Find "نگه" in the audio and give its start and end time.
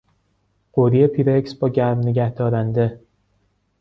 1.99-2.33